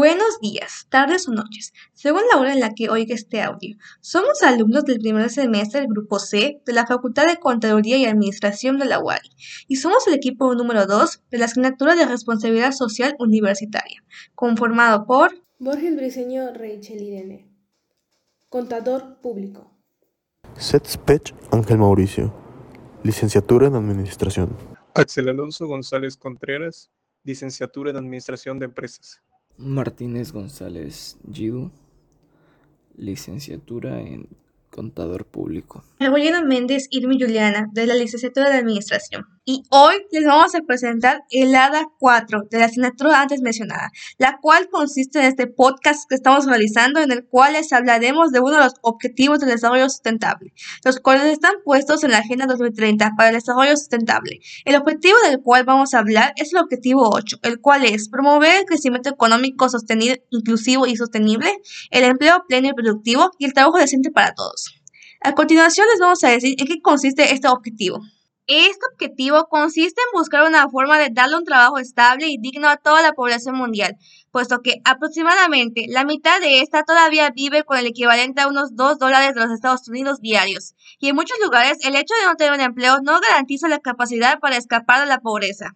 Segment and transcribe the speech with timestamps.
[0.00, 3.76] Buenos días, tardes o noches, según la hora en la que oiga este audio.
[4.00, 8.78] Somos alumnos del primer semestre del Grupo C de la Facultad de Contaduría y Administración
[8.78, 9.18] de la UAI
[9.66, 14.04] y somos el equipo número 2 de la asignatura de Responsabilidad Social Universitaria,
[14.36, 17.48] conformado por Borges Briceño Rachel Irene,
[18.48, 19.72] Contador Público.
[20.56, 22.32] Setspech Ángel Mauricio,
[23.02, 24.56] Licenciatura en Administración.
[24.94, 26.88] Axel Alonso González Contreras,
[27.24, 29.22] Licenciatura en Administración de Empresas.
[29.58, 31.72] Martínez González Gidu,
[32.96, 34.28] licenciatura en
[34.78, 35.82] Contador Público.
[35.98, 39.26] Rebolleno Méndez Irmi Juliana, de la licenciatura de Administración.
[39.44, 44.38] Y hoy les vamos a presentar el ADA 4 de la asignatura antes mencionada, la
[44.40, 48.58] cual consiste en este podcast que estamos realizando en el cual les hablaremos de uno
[48.58, 50.52] de los objetivos del desarrollo sustentable,
[50.84, 54.38] los cuales están puestos en la Agenda 2030 para el desarrollo sustentable.
[54.64, 58.60] El objetivo del cual vamos a hablar es el objetivo 8, el cual es promover
[58.60, 61.50] el crecimiento económico sostenible, inclusivo y sostenible,
[61.90, 64.67] el empleo pleno y productivo y el trabajo decente para todos.
[65.20, 68.00] A continuación les vamos a decir en qué consiste este objetivo.
[68.46, 72.76] Este objetivo consiste en buscar una forma de darle un trabajo estable y digno a
[72.76, 73.96] toda la población mundial,
[74.30, 78.98] puesto que aproximadamente la mitad de esta todavía vive con el equivalente a unos 2
[79.00, 82.52] dólares de los Estados Unidos diarios, y en muchos lugares el hecho de no tener
[82.52, 85.72] un empleo no garantiza la capacidad para escapar de la pobreza.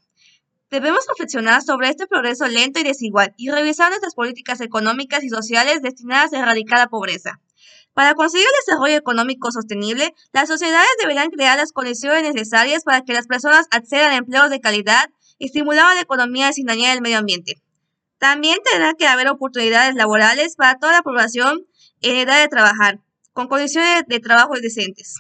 [0.70, 5.82] Debemos reflexionar sobre este progreso lento y desigual y revisar nuestras políticas económicas y sociales
[5.82, 7.40] destinadas a erradicar la pobreza.
[7.94, 13.12] Para conseguir el desarrollo económico sostenible, las sociedades deberán crear las condiciones necesarias para que
[13.12, 17.18] las personas accedan a empleos de calidad y estimular la economía sin dañar el medio
[17.18, 17.60] ambiente.
[18.18, 21.66] También tendrá que haber oportunidades laborales para toda la población
[22.00, 23.00] en edad de trabajar,
[23.32, 25.16] con condiciones de trabajo decentes.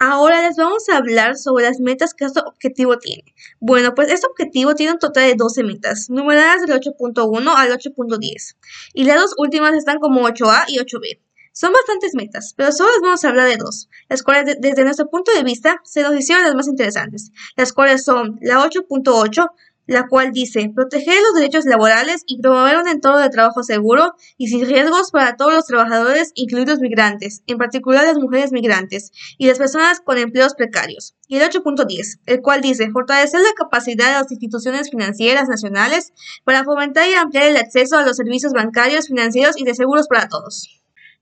[0.00, 3.24] Ahora les vamos a hablar sobre las metas que este objetivo tiene.
[3.58, 8.56] Bueno, pues este objetivo tiene un total de 12 metas, numeradas del 8.1 al 8.10,
[8.92, 11.20] y las dos últimas están como 8A y 8B.
[11.60, 15.10] Son bastantes metas, pero solo les vamos a hablar de dos, las cuales desde nuestro
[15.10, 19.44] punto de vista se nos hicieron las más interesantes, las cuales son la 8.8,
[19.86, 24.46] la cual dice proteger los derechos laborales y promover un entorno de trabajo seguro y
[24.46, 29.58] sin riesgos para todos los trabajadores, incluidos migrantes, en particular las mujeres migrantes y las
[29.58, 31.16] personas con empleos precarios.
[31.26, 36.12] Y el 8.10, el cual dice fortalecer la capacidad de las instituciones financieras nacionales
[36.44, 40.28] para fomentar y ampliar el acceso a los servicios bancarios, financieros y de seguros para
[40.28, 40.77] todos.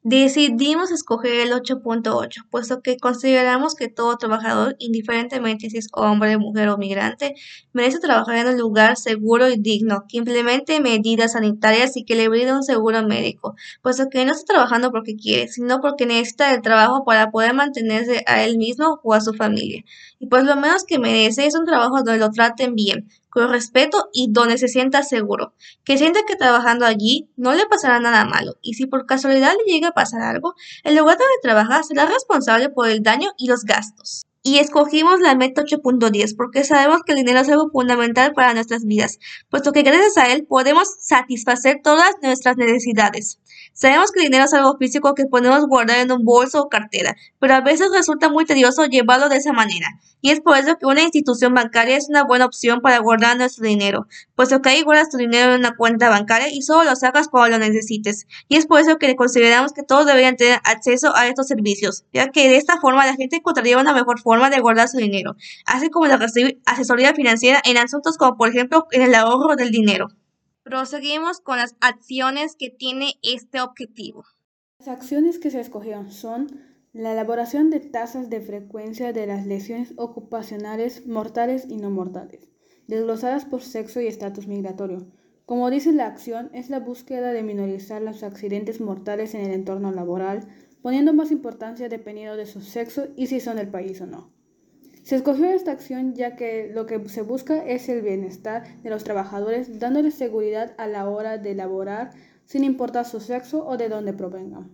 [0.08, 6.68] Decidimos escoger el 8.8, puesto que consideramos que todo trabajador, indiferentemente si es hombre, mujer
[6.68, 7.34] o migrante,
[7.72, 12.28] merece trabajar en un lugar seguro y digno, que implemente medidas sanitarias y que le
[12.28, 16.62] brinde un seguro médico, puesto que no está trabajando porque quiere, sino porque necesita el
[16.62, 19.82] trabajo para poder mantenerse a él mismo o a su familia.
[20.20, 24.08] Y pues lo menos que merece es un trabajo donde lo traten bien, con respeto
[24.14, 25.52] y donde se sienta seguro,
[25.84, 29.70] que sienta que trabajando allí no le pasará nada malo y si por casualidad le
[29.70, 30.54] llega a pasar algo,
[30.84, 34.22] el lugar donde trabaja será responsable por el daño y los gastos.
[34.48, 38.84] Y escogimos la meta 8.10 porque sabemos que el dinero es algo fundamental para nuestras
[38.84, 39.18] vidas,
[39.50, 43.40] puesto que gracias a él podemos satisfacer todas nuestras necesidades.
[43.72, 47.16] Sabemos que el dinero es algo físico que podemos guardar en un bolso o cartera,
[47.40, 49.88] pero a veces resulta muy tedioso llevarlo de esa manera,
[50.20, 53.66] y es por eso que una institución bancaria es una buena opción para guardar nuestro
[53.66, 57.28] dinero, puesto que ahí guardas tu dinero en una cuenta bancaria y solo lo sacas
[57.28, 61.26] cuando lo necesites, y es por eso que consideramos que todos deberían tener acceso a
[61.26, 64.88] estos servicios, ya que de esta forma la gente encontraría una mejor forma de guardar
[64.88, 65.36] su dinero,
[65.66, 69.70] así como de recibir asesoría financiera en asuntos como por ejemplo en el ahorro del
[69.70, 70.08] dinero.
[70.62, 74.24] Proseguimos con las acciones que tiene este objetivo.
[74.78, 76.60] Las acciones que se escogieron son
[76.92, 82.48] la elaboración de tasas de frecuencia de las lesiones ocupacionales mortales y no mortales,
[82.86, 85.06] desglosadas por sexo y estatus migratorio.
[85.44, 89.92] Como dice la acción, es la búsqueda de minorizar los accidentes mortales en el entorno
[89.92, 90.48] laboral,
[90.86, 94.30] poniendo más importancia dependiendo de su sexo y si son del país o no.
[95.02, 99.02] Se escogió esta acción ya que lo que se busca es el bienestar de los
[99.02, 102.12] trabajadores, dándoles seguridad a la hora de laborar
[102.44, 104.70] sin importar su sexo o de dónde provengan.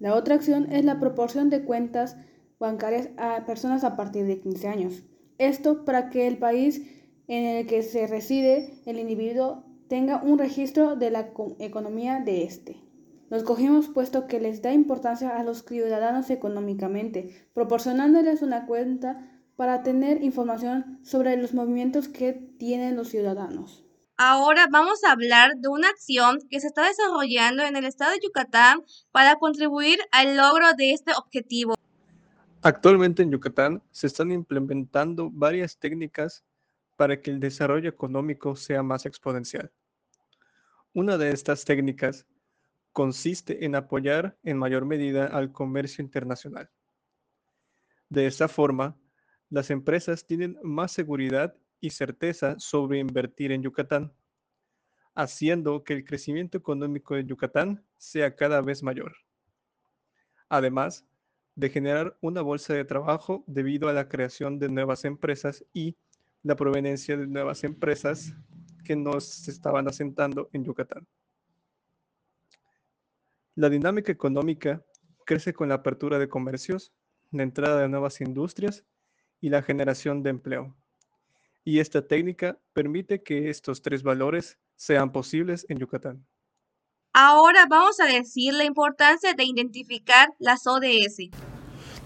[0.00, 2.16] La otra acción es la proporción de cuentas
[2.58, 5.04] bancarias a personas a partir de 15 años.
[5.38, 6.82] Esto para que el país
[7.28, 11.30] en el que se reside el individuo tenga un registro de la
[11.60, 12.85] economía de este.
[13.28, 19.82] Los cogimos puesto que les da importancia a los ciudadanos económicamente, proporcionándoles una cuenta para
[19.82, 23.84] tener información sobre los movimientos que tienen los ciudadanos.
[24.16, 28.20] Ahora vamos a hablar de una acción que se está desarrollando en el estado de
[28.22, 31.74] Yucatán para contribuir al logro de este objetivo.
[32.62, 36.44] Actualmente en Yucatán se están implementando varias técnicas
[36.96, 39.70] para que el desarrollo económico sea más exponencial.
[40.94, 42.24] Una de estas técnicas
[42.96, 46.70] consiste en apoyar en mayor medida al comercio internacional.
[48.08, 48.96] De esta forma,
[49.50, 54.14] las empresas tienen más seguridad y certeza sobre invertir en Yucatán,
[55.14, 59.14] haciendo que el crecimiento económico de Yucatán sea cada vez mayor.
[60.48, 61.04] Además
[61.54, 65.98] de generar una bolsa de trabajo debido a la creación de nuevas empresas y
[66.42, 68.32] la proveniencia de nuevas empresas
[68.86, 71.06] que nos estaban asentando en Yucatán.
[73.56, 74.84] La dinámica económica
[75.24, 76.92] crece con la apertura de comercios,
[77.30, 78.84] la entrada de nuevas industrias
[79.40, 80.76] y la generación de empleo.
[81.64, 86.26] Y esta técnica permite que estos tres valores sean posibles en Yucatán.
[87.14, 91.30] Ahora vamos a decir la importancia de identificar las ODS.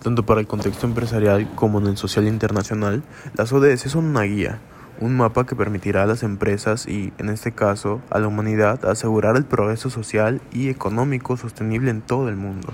[0.01, 3.03] Tanto para el contexto empresarial como en el social internacional,
[3.35, 4.63] las ODS son una guía,
[5.01, 9.37] un mapa que permitirá a las empresas y, en este caso, a la humanidad asegurar
[9.37, 12.69] el progreso social y económico sostenible en todo el mundo.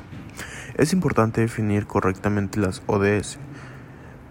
[0.75, 3.39] Es importante definir correctamente las ODS,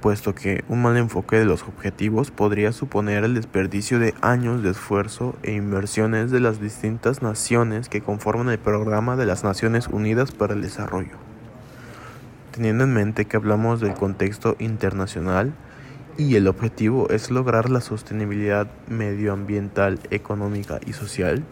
[0.02, 4.72] puesto que un mal enfoque de los objetivos podría suponer el desperdicio de años de
[4.72, 10.32] esfuerzo e inversiones de las distintas naciones que conforman el programa de las Naciones Unidas
[10.34, 11.18] para el Desarrollo.
[12.52, 15.54] Teniendo en mente que hablamos del contexto internacional
[16.18, 21.44] y el objetivo es lograr la sostenibilidad medioambiental, económica y social,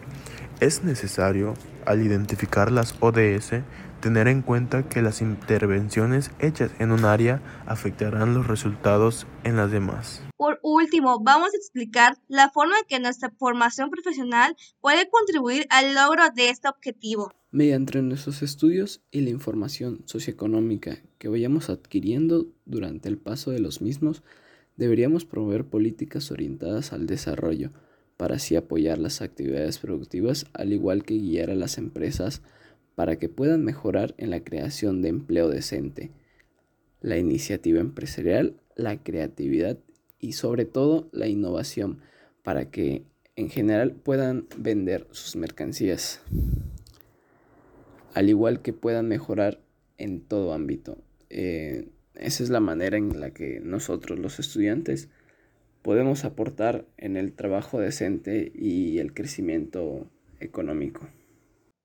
[0.60, 3.62] es necesario, al identificar las ODS,
[4.00, 9.70] tener en cuenta que las intervenciones hechas en un área afectarán los resultados en las
[9.70, 10.22] demás.
[10.36, 15.94] Por último, vamos a explicar la forma en que nuestra formación profesional puede contribuir al
[15.94, 17.32] logro de este objetivo.
[17.50, 23.80] Mediante nuestros estudios y la información socioeconómica que vayamos adquiriendo durante el paso de los
[23.80, 24.22] mismos,
[24.76, 27.70] deberíamos promover políticas orientadas al desarrollo
[28.16, 32.42] para así apoyar las actividades productivas al igual que guiar a las empresas
[32.94, 36.12] para que puedan mejorar en la creación de empleo decente,
[37.00, 39.78] la iniciativa empresarial, la creatividad
[40.20, 42.00] y sobre todo la innovación
[42.42, 43.04] para que
[43.36, 46.22] en general puedan vender sus mercancías,
[48.14, 49.60] al igual que puedan mejorar
[49.98, 50.98] en todo ámbito.
[51.30, 55.08] Eh, esa es la manera en la que nosotros los estudiantes
[55.82, 61.08] podemos aportar en el trabajo decente y el crecimiento económico.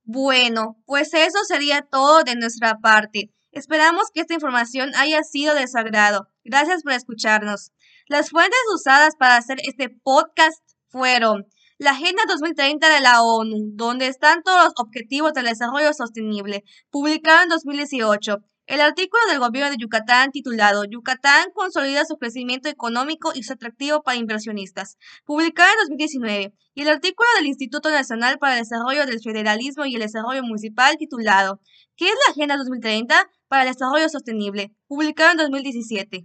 [0.03, 3.31] Bueno, pues eso sería todo de nuestra parte.
[3.51, 6.29] Esperamos que esta información haya sido de su agrado.
[6.43, 7.71] Gracias por escucharnos.
[8.07, 11.45] Las fuentes usadas para hacer este podcast fueron
[11.77, 17.43] la Agenda 2030 de la ONU, donde están todos los objetivos del desarrollo sostenible, publicado
[17.43, 18.37] en 2018.
[18.69, 24.03] El artículo del gobierno de Yucatán titulado Yucatán consolida su crecimiento económico y su atractivo
[24.03, 29.21] para inversionistas, publicado en 2019, y el artículo del Instituto Nacional para el Desarrollo del
[29.23, 31.59] Federalismo y el Desarrollo Municipal titulado
[31.95, 36.17] ¿Qué es la Agenda 2030 para el Desarrollo Sostenible?, publicado en 2017.